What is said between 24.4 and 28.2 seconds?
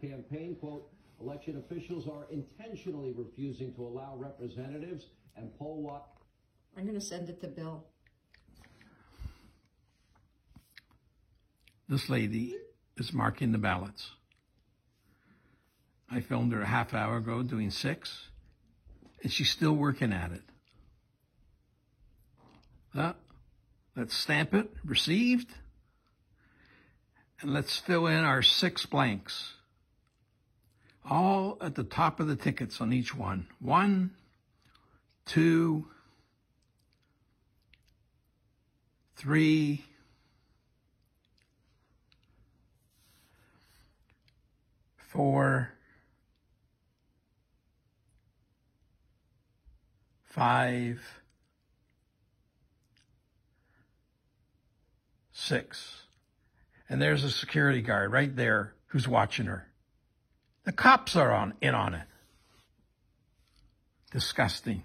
it, received, and let's fill